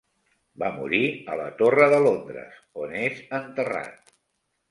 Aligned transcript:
Va 0.61 0.69
morir 0.77 1.01
a 1.33 1.35
la 1.41 1.45
Torre 1.59 1.85
de 1.93 1.99
Londres, 2.05 2.57
on 2.85 2.97
és 3.01 3.19
enterrat. 3.41 4.13